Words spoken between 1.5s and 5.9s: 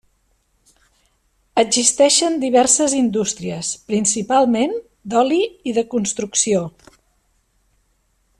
Existeixen diverses indústries, principalment d'oli i de